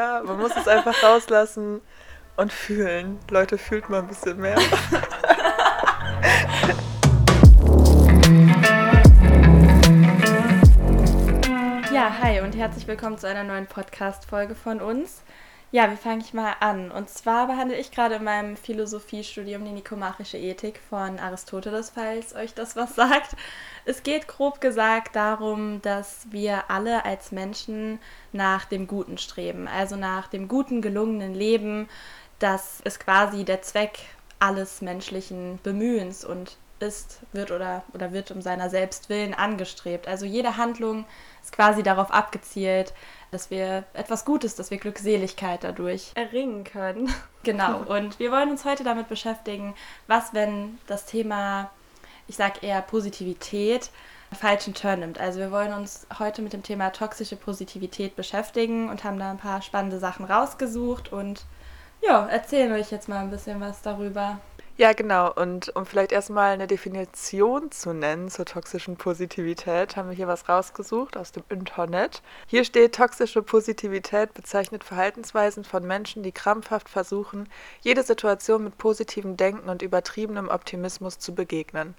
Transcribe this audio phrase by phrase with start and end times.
[0.00, 1.82] Ja, man muss es einfach rauslassen
[2.38, 3.18] und fühlen.
[3.28, 4.56] Leute, fühlt mal ein bisschen mehr.
[11.92, 15.22] Ja, hi und herzlich willkommen zu einer neuen Podcast-Folge von uns.
[15.72, 16.90] Ja, wie fange ich mal an?
[16.90, 22.54] Und zwar behandle ich gerade in meinem Philosophiestudium die nikomachische Ethik von Aristoteles, falls euch
[22.54, 23.36] das was sagt.
[23.84, 28.00] Es geht grob gesagt darum, dass wir alle als Menschen
[28.32, 31.88] nach dem Guten streben, also nach dem guten, gelungenen Leben.
[32.40, 34.00] Das ist quasi der Zweck
[34.40, 40.08] alles menschlichen Bemühens und ist, wird oder, oder wird um seiner selbst willen angestrebt.
[40.08, 41.04] Also jede Handlung
[41.42, 42.92] ist quasi darauf abgezielt,
[43.30, 47.12] dass wir etwas Gutes, dass wir Glückseligkeit dadurch erringen können.
[47.42, 47.82] genau.
[47.82, 49.74] Und wir wollen uns heute damit beschäftigen,
[50.06, 51.70] was, wenn das Thema,
[52.26, 53.90] ich sag eher Positivität,
[54.32, 55.18] falschen Turn nimmt.
[55.18, 59.38] Also wir wollen uns heute mit dem Thema toxische Positivität beschäftigen und haben da ein
[59.38, 61.44] paar spannende Sachen rausgesucht und
[62.02, 64.40] ja, erzählen euch jetzt mal ein bisschen was darüber.
[64.80, 65.30] Ja, genau.
[65.30, 70.48] Und um vielleicht erstmal eine Definition zu nennen zur toxischen Positivität, haben wir hier was
[70.48, 72.22] rausgesucht aus dem Internet.
[72.46, 77.46] Hier steht, toxische Positivität bezeichnet Verhaltensweisen von Menschen, die krampfhaft versuchen,
[77.82, 81.94] jede Situation mit positivem Denken und übertriebenem Optimismus zu begegnen.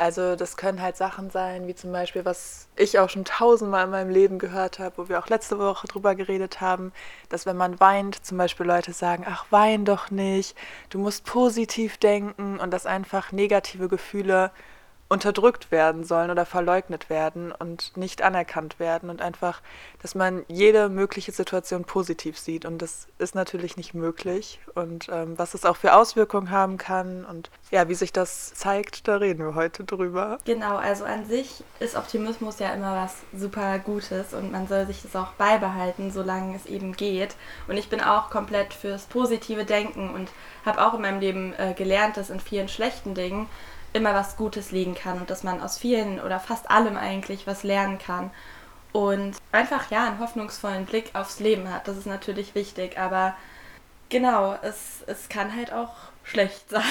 [0.00, 3.90] Also das können halt Sachen sein, wie zum Beispiel, was ich auch schon tausendmal in
[3.90, 6.92] meinem Leben gehört habe, wo wir auch letzte Woche drüber geredet haben,
[7.30, 10.56] dass wenn man weint, zum Beispiel Leute sagen, ach, wein doch nicht,
[10.90, 14.52] du musst positiv denken und dass einfach negative Gefühle
[15.10, 19.62] unterdrückt werden sollen oder verleugnet werden und nicht anerkannt werden und einfach,
[20.02, 22.66] dass man jede mögliche Situation positiv sieht.
[22.66, 24.60] Und das ist natürlich nicht möglich.
[24.74, 27.24] Und ähm, was es auch für Auswirkungen haben kann.
[27.24, 30.38] Und ja, wie sich das zeigt, da reden wir heute drüber.
[30.44, 35.00] Genau, also an sich ist Optimismus ja immer was super Gutes und man soll sich
[35.00, 37.34] das auch beibehalten, solange es eben geht.
[37.66, 40.28] Und ich bin auch komplett fürs positive Denken und
[40.66, 43.48] habe auch in meinem Leben äh, gelernt, dass in vielen schlechten Dingen
[43.92, 47.62] immer was Gutes liegen kann und dass man aus vielen oder fast allem eigentlich was
[47.62, 48.30] lernen kann
[48.92, 51.88] und einfach ja einen hoffnungsvollen Blick aufs Leben hat.
[51.88, 53.34] Das ist natürlich wichtig, aber
[54.08, 55.94] genau, es, es kann halt auch
[56.24, 56.82] schlecht sein.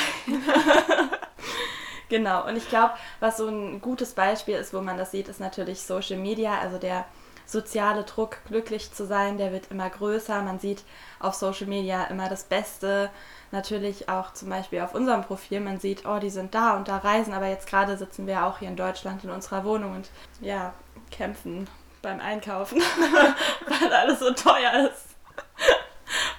[2.09, 5.39] genau, und ich glaube, was so ein gutes Beispiel ist, wo man das sieht, ist
[5.39, 7.05] natürlich Social Media, also der
[7.47, 10.41] soziale Druck, glücklich zu sein, der wird immer größer.
[10.41, 10.83] Man sieht
[11.19, 13.09] auf Social Media immer das Beste.
[13.51, 15.61] Natürlich auch zum Beispiel auf unserem Profil.
[15.61, 18.59] Man sieht, oh, die sind da und da reisen, aber jetzt gerade sitzen wir auch
[18.59, 20.09] hier in Deutschland in unserer Wohnung und
[20.41, 20.73] ja,
[21.09, 21.69] kämpfen
[22.01, 22.81] beim Einkaufen,
[23.81, 25.15] weil alles so teuer ist.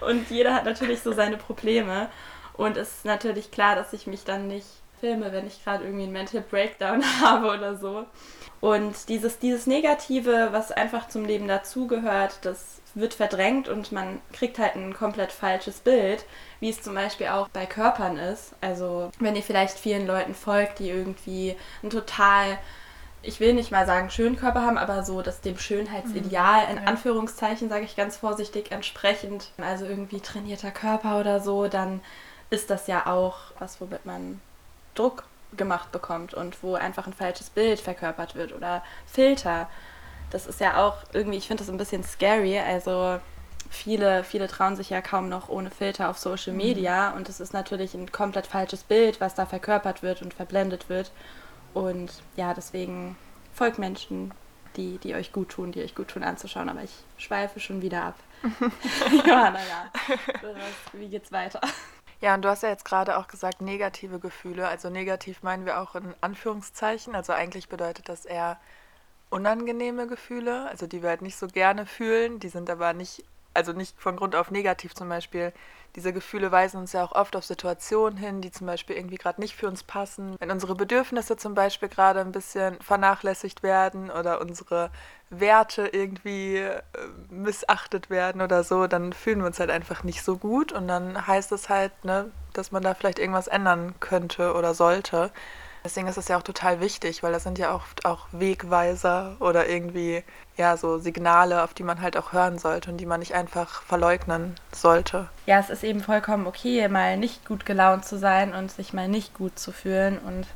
[0.00, 2.08] Und jeder hat natürlich so seine Probleme.
[2.54, 4.66] Und es ist natürlich klar, dass ich mich dann nicht
[5.00, 8.06] filme, wenn ich gerade irgendwie einen Mental Breakdown habe oder so.
[8.60, 14.58] Und dieses, dieses Negative, was einfach zum Leben dazugehört, das wird verdrängt und man kriegt
[14.58, 16.24] halt ein komplett falsches Bild,
[16.60, 18.54] wie es zum Beispiel auch bei Körpern ist.
[18.60, 22.58] Also wenn ihr vielleicht vielen Leuten folgt, die irgendwie ein total,
[23.22, 27.68] ich will nicht mal sagen schönen Körper haben, aber so das dem Schönheitsideal in Anführungszeichen,
[27.68, 32.00] sage ich ganz vorsichtig, entsprechend, also irgendwie trainierter Körper oder so, dann
[32.50, 34.40] ist das ja auch was, womit man
[34.98, 35.24] Druck
[35.56, 39.68] gemacht bekommt und wo einfach ein falsches Bild verkörpert wird oder Filter.
[40.30, 42.58] Das ist ja auch irgendwie, ich finde das ein bisschen scary.
[42.58, 43.18] Also
[43.70, 46.58] viele, viele trauen sich ja kaum noch ohne Filter auf Social mhm.
[46.58, 50.88] Media und es ist natürlich ein komplett falsches Bild, was da verkörpert wird und verblendet
[50.88, 51.12] wird.
[51.74, 53.16] Und ja, deswegen
[53.54, 54.32] folgt Menschen,
[54.76, 56.68] die, die euch gut tun, die euch gut tun anzuschauen.
[56.68, 58.14] Aber ich schweife schon wieder ab.
[59.26, 59.90] Johanna, ja.
[60.92, 61.60] Wie geht's weiter?
[62.20, 64.66] Ja, und du hast ja jetzt gerade auch gesagt, negative Gefühle.
[64.66, 67.14] Also negativ meinen wir auch in Anführungszeichen.
[67.14, 68.58] Also eigentlich bedeutet das eher
[69.30, 72.40] unangenehme Gefühle, also die wir halt nicht so gerne fühlen.
[72.40, 73.24] Die sind aber nicht,
[73.58, 75.52] also nicht von Grund auf negativ zum Beispiel.
[75.96, 79.40] Diese Gefühle weisen uns ja auch oft auf Situationen hin, die zum Beispiel irgendwie gerade
[79.40, 80.36] nicht für uns passen.
[80.38, 84.90] Wenn unsere Bedürfnisse zum Beispiel gerade ein bisschen vernachlässigt werden oder unsere
[85.30, 86.82] Werte irgendwie äh,
[87.30, 91.26] missachtet werden oder so, dann fühlen wir uns halt einfach nicht so gut und dann
[91.26, 95.32] heißt es halt, ne, dass man da vielleicht irgendwas ändern könnte oder sollte.
[95.88, 99.70] Deswegen ist es ja auch total wichtig, weil das sind ja oft auch Wegweiser oder
[99.70, 100.22] irgendwie
[100.58, 103.80] ja so Signale, auf die man halt auch hören sollte und die man nicht einfach
[103.84, 105.30] verleugnen sollte.
[105.46, 109.08] Ja, es ist eben vollkommen okay, mal nicht gut gelaunt zu sein und sich mal
[109.08, 110.46] nicht gut zu fühlen und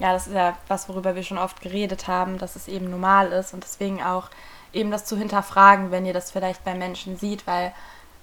[0.00, 3.32] ja, das ist ja was, worüber wir schon oft geredet haben, dass es eben normal
[3.32, 4.28] ist und deswegen auch
[4.74, 7.72] eben das zu hinterfragen, wenn ihr das vielleicht bei Menschen sieht, weil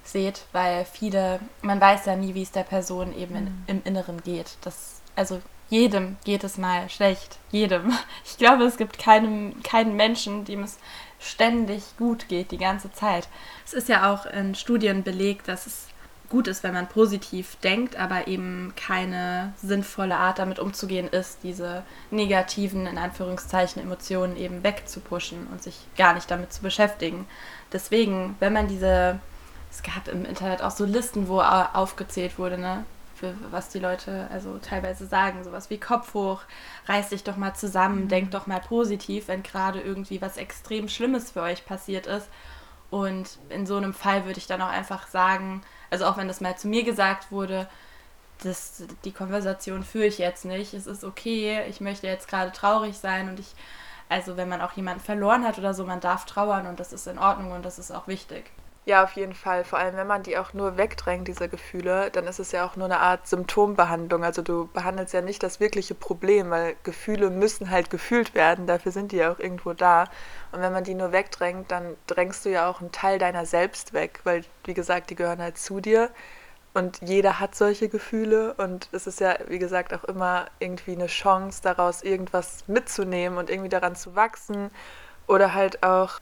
[0.04, 3.64] seht, weil viele, man weiß ja nie, wie es der Person eben in, mhm.
[3.66, 4.58] im Inneren geht.
[4.62, 5.40] Das, also
[5.72, 7.92] jedem geht es mal schlecht, jedem.
[8.26, 10.78] Ich glaube, es gibt keinem, keinen Menschen, dem es
[11.18, 13.26] ständig gut geht, die ganze Zeit.
[13.64, 15.86] Es ist ja auch in Studien belegt, dass es
[16.28, 21.84] gut ist, wenn man positiv denkt, aber eben keine sinnvolle Art damit umzugehen ist, diese
[22.10, 27.26] negativen, in Anführungszeichen, Emotionen eben wegzupuschen und sich gar nicht damit zu beschäftigen.
[27.72, 29.20] Deswegen, wenn man diese,
[29.70, 32.84] es gab im Internet auch so Listen, wo aufgezählt wurde, ne,
[33.22, 36.40] für was die Leute also teilweise sagen, sowas wie Kopf hoch,
[36.86, 38.08] reiß dich doch mal zusammen, mhm.
[38.08, 42.28] denk doch mal positiv, wenn gerade irgendwie was extrem Schlimmes für euch passiert ist.
[42.90, 46.40] Und in so einem Fall würde ich dann auch einfach sagen, also auch wenn das
[46.40, 47.68] mal zu mir gesagt wurde,
[48.42, 50.74] das, die Konversation führe ich jetzt nicht.
[50.74, 53.54] Es ist okay, ich möchte jetzt gerade traurig sein und ich,
[54.08, 57.06] also wenn man auch jemanden verloren hat oder so, man darf trauern und das ist
[57.06, 58.50] in Ordnung und das ist auch wichtig.
[58.84, 59.62] Ja, auf jeden Fall.
[59.62, 62.74] Vor allem, wenn man die auch nur wegdrängt, diese Gefühle, dann ist es ja auch
[62.74, 64.24] nur eine Art Symptombehandlung.
[64.24, 68.66] Also du behandelst ja nicht das wirkliche Problem, weil Gefühle müssen halt gefühlt werden.
[68.66, 70.04] Dafür sind die ja auch irgendwo da.
[70.50, 73.92] Und wenn man die nur wegdrängt, dann drängst du ja auch einen Teil deiner selbst
[73.92, 76.10] weg, weil, wie gesagt, die gehören halt zu dir.
[76.74, 81.06] Und jeder hat solche Gefühle und es ist ja, wie gesagt, auch immer irgendwie eine
[81.06, 84.70] Chance, daraus irgendwas mitzunehmen und irgendwie daran zu wachsen
[85.26, 86.18] oder halt auch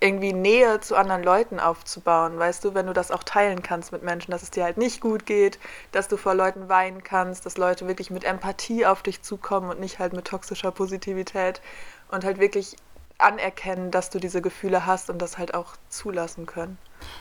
[0.00, 4.02] irgendwie Nähe zu anderen Leuten aufzubauen, weißt du, wenn du das auch teilen kannst mit
[4.02, 5.58] Menschen, dass es dir halt nicht gut geht,
[5.92, 9.80] dass du vor Leuten weinen kannst, dass Leute wirklich mit Empathie auf dich zukommen und
[9.80, 11.62] nicht halt mit toxischer Positivität
[12.10, 12.76] und halt wirklich
[13.18, 16.78] anerkennen, dass du diese Gefühle hast und das halt auch zulassen können.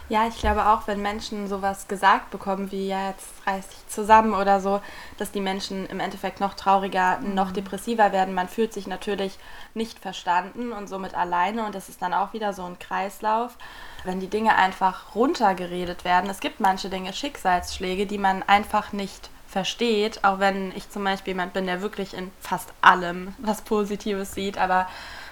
[0.09, 4.33] Ja, ich glaube auch, wenn Menschen sowas gesagt bekommen, wie ja, jetzt reiß dich zusammen
[4.33, 4.81] oder so,
[5.17, 7.35] dass die Menschen im Endeffekt noch trauriger, mhm.
[7.35, 8.33] noch depressiver werden.
[8.33, 9.37] Man fühlt sich natürlich
[9.73, 13.57] nicht verstanden und somit alleine und das ist dann auch wieder so ein Kreislauf.
[14.03, 19.29] Wenn die Dinge einfach runtergeredet werden, es gibt manche Dinge, Schicksalsschläge, die man einfach nicht
[19.47, 24.33] versteht, auch wenn ich zum Beispiel jemand bin, der wirklich in fast allem was Positives
[24.33, 24.87] sieht, aber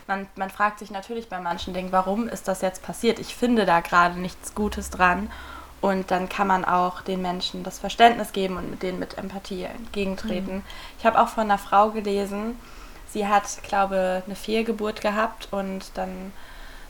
[0.08, 3.20] man, man fragt sich natürlich bei manchen Dingen, warum ist das jetzt passiert?
[3.20, 5.30] Ich finde da gerade nichts Gutes dran.
[5.82, 9.64] Und dann kann man auch den Menschen das Verständnis geben und mit denen mit Empathie
[9.64, 10.58] entgegentreten.
[10.58, 10.64] Mhm.
[11.00, 12.56] Ich habe auch von einer Frau gelesen,
[13.10, 16.34] sie hat, glaube eine Fehlgeburt gehabt und dann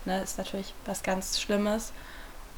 [0.04, 1.92] ne, ist natürlich was ganz Schlimmes.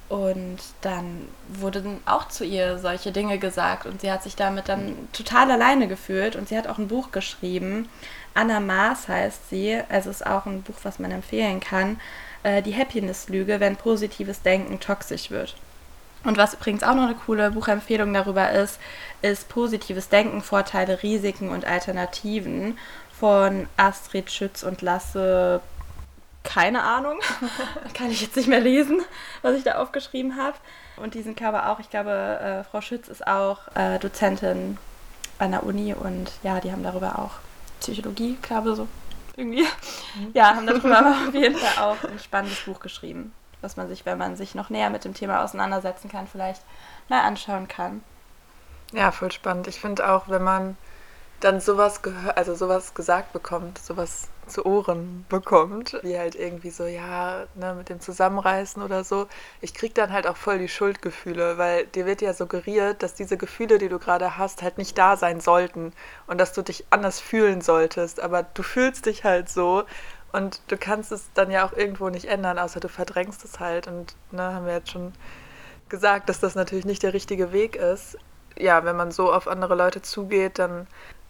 [0.09, 4.97] Und dann wurden auch zu ihr solche Dinge gesagt und sie hat sich damit dann
[5.13, 7.89] total alleine gefühlt und sie hat auch ein Buch geschrieben.
[8.35, 11.99] Anna Maas heißt sie, also ist auch ein Buch, was man empfehlen kann.
[12.43, 15.57] Äh, die Happiness-Lüge, wenn positives Denken toxisch wird.
[16.25, 18.79] Und was übrigens auch noch eine coole Buchempfehlung darüber ist,
[19.23, 22.79] ist Positives Denken, Vorteile, Risiken und Alternativen
[23.19, 25.61] von Astrid Schütz und Lasse
[26.45, 27.19] keine Ahnung.
[27.95, 29.03] Kann ich jetzt nicht mehr lesen,
[29.43, 30.57] was ich da aufgeschrieben habe.
[30.97, 31.81] Und diesen Cover auch.
[31.81, 34.79] Ich glaube, äh, Frau Schütz ist auch äh, Dozentin
[35.39, 37.33] an der Uni und ja, die haben darüber auch
[37.81, 38.87] Psychologie, glaube so
[39.37, 39.63] irgendwie.
[40.15, 40.31] Mhm.
[40.33, 44.19] Ja, haben darüber auf jeden Fall auch ein spannendes Buch geschrieben, was man sich, wenn
[44.19, 46.63] man sich noch näher mit dem Thema auseinandersetzen kann, vielleicht
[47.09, 48.03] mal anschauen kann.
[48.93, 49.67] Ja, voll spannend.
[49.67, 50.77] Ich finde auch, wenn man
[51.41, 56.85] dann sowas gehört, also sowas gesagt bekommt, sowas zu Ohren bekommt, wie halt irgendwie so,
[56.85, 59.27] ja, ne, mit dem Zusammenreißen oder so.
[59.61, 63.37] Ich krieg dann halt auch voll die Schuldgefühle, weil dir wird ja suggeriert, dass diese
[63.37, 65.93] Gefühle, die du gerade hast, halt nicht da sein sollten
[66.27, 69.85] und dass du dich anders fühlen solltest, aber du fühlst dich halt so
[70.33, 73.87] und du kannst es dann ja auch irgendwo nicht ändern, außer du verdrängst es halt
[73.87, 75.13] und ne, haben wir jetzt schon
[75.89, 78.19] gesagt, dass das natürlich nicht der richtige Weg ist.
[78.59, 80.87] Ja, wenn man so auf andere Leute zugeht, dann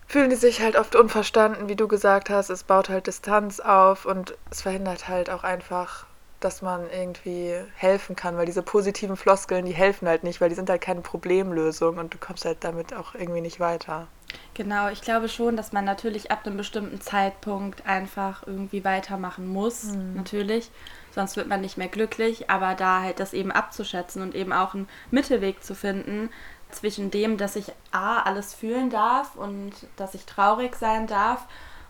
[0.07, 2.51] fühlen die sich halt oft unverstanden, wie du gesagt hast.
[2.51, 6.07] Es baut halt Distanz auf und es verhindert halt auch einfach,
[6.41, 10.55] dass man irgendwie helfen kann, weil diese positiven Floskeln, die helfen halt nicht, weil die
[10.55, 14.09] sind halt keine Problemlösung und du kommst halt damit auch irgendwie nicht weiter.
[14.55, 19.85] Genau, ich glaube schon, dass man natürlich ab einem bestimmten Zeitpunkt einfach irgendwie weitermachen muss,
[19.85, 20.15] mhm.
[20.15, 20.71] natürlich.
[21.13, 24.75] Sonst wird man nicht mehr glücklich, aber da halt das eben abzuschätzen und eben auch
[24.75, 26.31] einen Mittelweg zu finden,
[26.75, 31.47] zwischen dem, dass ich A, alles fühlen darf und dass ich traurig sein darf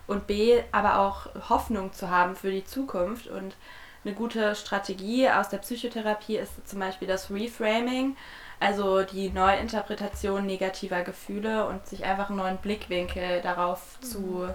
[0.06, 3.26] und B, aber auch Hoffnung zu haben für die Zukunft.
[3.26, 3.56] Und
[4.04, 8.16] eine gute Strategie aus der Psychotherapie ist zum Beispiel das Reframing,
[8.60, 14.06] also die Neuinterpretation negativer Gefühle und sich einfach einen neuen Blickwinkel darauf mhm.
[14.06, 14.48] zu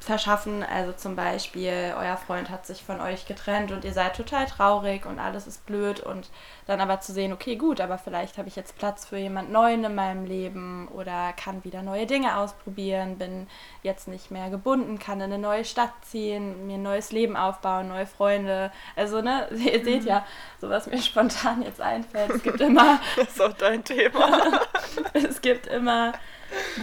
[0.00, 0.62] verschaffen.
[0.62, 5.06] Also zum Beispiel, euer Freund hat sich von euch getrennt und ihr seid total traurig
[5.06, 6.28] und alles ist blöd und
[6.66, 9.84] dann aber zu sehen, okay, gut, aber vielleicht habe ich jetzt Platz für jemand Neuen
[9.84, 13.46] in meinem Leben oder kann wieder neue Dinge ausprobieren, bin
[13.82, 17.88] jetzt nicht mehr gebunden, kann in eine neue Stadt ziehen, mir ein neues Leben aufbauen,
[17.88, 18.70] neue Freunde.
[18.94, 20.08] Also, ne, ihr seht mhm.
[20.08, 20.26] ja,
[20.60, 22.30] so was mir spontan jetzt einfällt.
[22.30, 23.00] Es gibt immer.
[23.16, 24.60] das ist auch dein Thema.
[25.14, 26.12] es gibt immer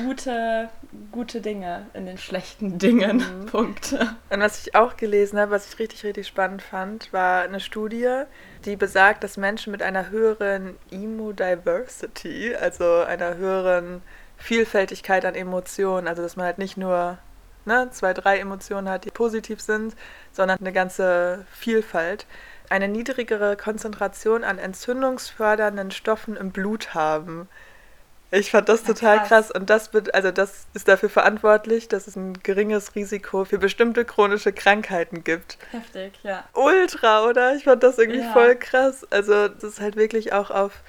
[0.06, 0.70] gute,
[1.12, 3.18] gute Dinge in den schlechten Dingen.
[3.18, 3.46] Mhm.
[3.52, 3.94] Punkt.
[4.30, 8.24] Und was ich auch gelesen habe, was ich richtig, richtig spannend fand, war eine Studie,
[8.66, 14.02] die besagt, dass Menschen mit einer höheren Emo-Diversity, also einer höheren
[14.38, 17.18] Vielfältigkeit an Emotionen, also dass man halt nicht nur
[17.66, 19.96] ne, zwei, drei Emotionen hat, die positiv sind,
[20.32, 22.26] sondern eine ganze Vielfalt,
[22.70, 27.48] eine niedrigere Konzentration an entzündungsfördernden Stoffen im Blut haben.
[28.36, 29.28] Ich fand das total krass.
[29.28, 29.52] krass.
[29.52, 34.52] Und das, also das ist dafür verantwortlich, dass es ein geringes Risiko für bestimmte chronische
[34.52, 35.60] Krankheiten gibt.
[35.72, 36.44] Heftig, ja.
[36.54, 37.56] Ultra, oder?
[37.56, 38.34] Ich fand das irgendwie ja.
[38.34, 39.06] voll krass.
[39.12, 40.82] Also das ist halt wirklich auch auf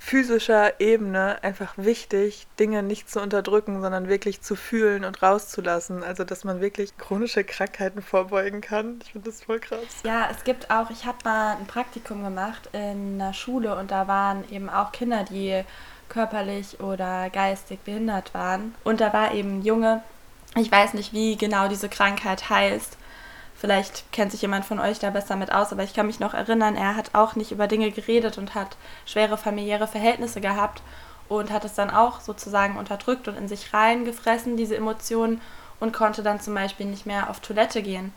[0.00, 6.02] physischer Ebene einfach wichtig, Dinge nicht zu unterdrücken, sondern wirklich zu fühlen und rauszulassen.
[6.02, 8.98] Also, dass man wirklich chronische Krankheiten vorbeugen kann.
[9.04, 9.78] Ich finde das voll krass.
[10.04, 14.08] Ja, es gibt auch, ich habe mal ein Praktikum gemacht in einer Schule und da
[14.08, 15.62] waren eben auch Kinder, die
[16.12, 18.74] körperlich oder geistig behindert waren.
[18.84, 20.02] Und da war eben ein Junge,
[20.56, 22.98] ich weiß nicht, wie genau diese Krankheit heißt.
[23.56, 26.34] Vielleicht kennt sich jemand von euch da besser mit aus, aber ich kann mich noch
[26.34, 28.76] erinnern, er hat auch nicht über Dinge geredet und hat
[29.06, 30.82] schwere familiäre Verhältnisse gehabt
[31.28, 35.40] und hat es dann auch sozusagen unterdrückt und in sich reingefressen, diese Emotionen,
[35.80, 38.12] und konnte dann zum Beispiel nicht mehr auf Toilette gehen.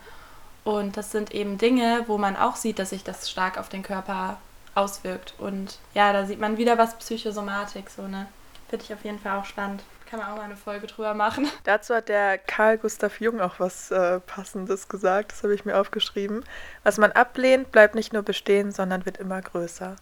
[0.62, 3.82] Und das sind eben Dinge, wo man auch sieht, dass sich das stark auf den
[3.82, 4.36] Körper
[4.76, 5.34] auswirkt.
[5.38, 8.26] Und ja, da sieht man wieder was Psychosomatik, so, ne?
[8.68, 9.82] Finde ich auf jeden Fall auch spannend.
[10.08, 11.48] Kann man auch mal eine Folge drüber machen.
[11.64, 15.32] Dazu hat der Karl Gustav Jung auch was äh, Passendes gesagt.
[15.32, 16.44] Das habe ich mir aufgeschrieben.
[16.84, 19.96] Was man ablehnt, bleibt nicht nur bestehen, sondern wird immer größer.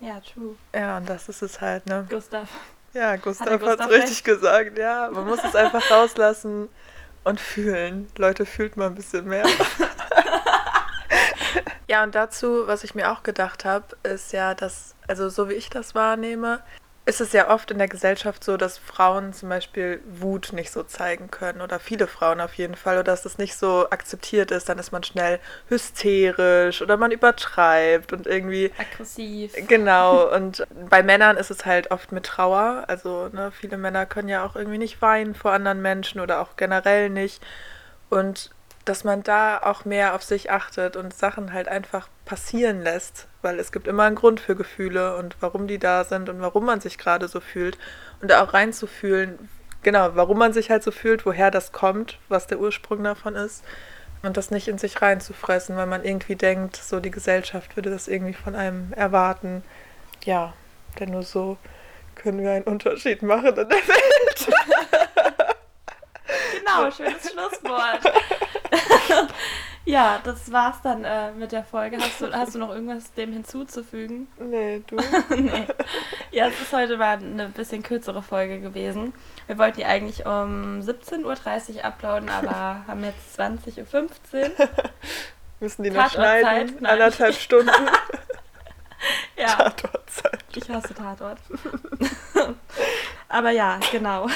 [0.00, 0.56] Ja, true.
[0.74, 2.06] Ja, und das ist es halt, ne?
[2.10, 2.48] Gustav.
[2.94, 4.78] Ja, Gustav hat es richtig gesagt.
[4.78, 6.68] Ja, man muss es einfach rauslassen
[7.24, 8.08] und fühlen.
[8.16, 9.44] Leute, fühlt mal ein bisschen mehr.
[11.88, 15.54] Ja, und dazu, was ich mir auch gedacht habe, ist ja, dass, also so wie
[15.54, 16.60] ich das wahrnehme,
[17.06, 20.82] ist es ja oft in der Gesellschaft so, dass Frauen zum Beispiel Wut nicht so
[20.82, 24.70] zeigen können oder viele Frauen auf jeden Fall oder dass das nicht so akzeptiert ist,
[24.70, 25.38] dann ist man schnell
[25.68, 29.52] hysterisch oder man übertreibt und irgendwie aggressiv.
[29.68, 34.28] Genau und bei Männern ist es halt oft mit Trauer, also ne, viele Männer können
[34.28, 37.42] ja auch irgendwie nicht weinen vor anderen Menschen oder auch generell nicht
[38.08, 38.50] und
[38.84, 43.58] dass man da auch mehr auf sich achtet und Sachen halt einfach passieren lässt, weil
[43.58, 46.80] es gibt immer einen Grund für Gefühle und warum die da sind und warum man
[46.80, 47.78] sich gerade so fühlt
[48.20, 49.48] und da auch reinzufühlen,
[49.82, 53.64] genau, warum man sich halt so fühlt, woher das kommt, was der Ursprung davon ist
[54.22, 58.08] und das nicht in sich reinzufressen, weil man irgendwie denkt, so die Gesellschaft würde das
[58.08, 59.62] irgendwie von einem erwarten.
[60.24, 60.54] Ja,
[60.98, 61.58] denn nur so
[62.14, 64.48] können wir einen Unterschied machen in der Welt.
[66.58, 68.00] genau, schönes Schlusswort.
[69.94, 71.98] Ja, das war's dann äh, mit der Folge.
[71.98, 74.26] Hast du, hast du noch irgendwas dem hinzuzufügen?
[74.40, 74.96] Nee, du?
[75.36, 75.66] nee.
[76.32, 79.14] Ja, es ist heute mal eine bisschen kürzere Folge gewesen.
[79.46, 83.78] Wir wollten die eigentlich um 17.30 Uhr uploaden, aber haben jetzt 20.15
[84.58, 84.68] Uhr.
[85.60, 86.76] Müssen die noch schneiden?
[86.80, 86.92] Nein.
[86.92, 87.70] Anderthalb Stunden.
[89.36, 89.46] ja.
[89.46, 90.40] Tatortzeit.
[90.56, 91.38] Ich hasse Tatort.
[93.28, 94.26] aber ja, genau.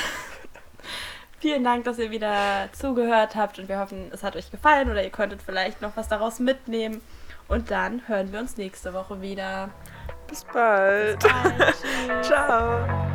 [1.41, 5.05] Vielen Dank, dass ihr wieder zugehört habt und wir hoffen, es hat euch gefallen oder
[5.05, 7.01] ihr konntet vielleicht noch was daraus mitnehmen.
[7.47, 9.71] Und dann hören wir uns nächste Woche wieder.
[10.27, 11.19] Bis bald.
[11.21, 12.25] Bis bald.
[12.25, 13.08] Ciao.